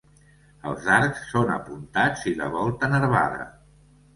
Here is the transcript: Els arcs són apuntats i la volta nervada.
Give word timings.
Els 0.69 0.87
arcs 0.93 1.21
són 1.33 1.53
apuntats 1.57 2.25
i 2.33 2.33
la 2.41 2.51
volta 2.57 2.91
nervada. 2.95 3.47